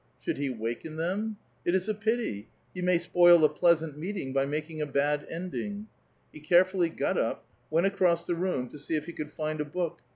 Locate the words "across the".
7.85-8.33